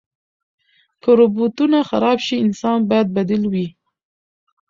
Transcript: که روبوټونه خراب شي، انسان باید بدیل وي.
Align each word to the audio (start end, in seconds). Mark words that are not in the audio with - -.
که 1.01 1.09
روبوټونه 1.19 1.77
خراب 1.89 2.17
شي، 2.25 2.35
انسان 2.45 2.79
باید 2.89 3.07
بدیل 3.15 3.43
وي. 3.51 3.67